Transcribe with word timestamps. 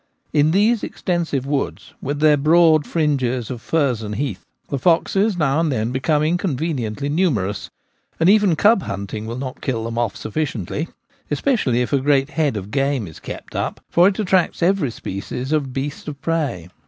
In 0.33 0.49
these 0.49 0.83
extensive 0.83 1.45
woods, 1.45 1.93
with 2.01 2.21
their 2.21 2.35
broad 2.35 2.87
fringes 2.87 3.51
of 3.51 3.61
furze 3.61 4.01
and 4.01 4.15
heath, 4.15 4.43
•the 4.71 4.81
foxes 4.81 5.37
now 5.37 5.59
and 5.59 5.71
then 5.71 5.91
become 5.91 6.23
inconveniently 6.23 7.07
numerous, 7.07 7.69
and 8.19 8.27
even 8.27 8.55
cub 8.55 8.81
hunting 8.81 9.27
will 9.27 9.37
not 9.37 9.61
kill 9.61 9.83
them 9.83 9.99
off 9.99 10.15
sufficiently, 10.15 10.87
especially 11.29 11.81
if 11.83 11.93
a 11.93 11.99
great 11.99 12.31
'head' 12.31 12.57
of 12.57 12.71
game 12.71 13.05
is 13.05 13.19
kept 13.19 13.55
up, 13.55 13.79
for 13.91 14.07
it 14.07 14.17
attracts 14.17 14.63
every 14.63 14.89
species 14.89 15.51
of 15.51 15.71
beast 15.71 16.07
of 16.07 16.19
prey. 16.19 16.67